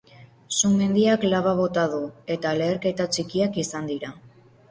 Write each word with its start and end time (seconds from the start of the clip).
Sumendiak 0.59 1.25
laba 1.33 1.53
bota 1.59 1.83
du, 1.91 1.99
eta 2.37 2.55
leherketa 2.61 3.07
txikiak 3.17 3.63
izan 3.67 3.93
dira. 3.93 4.13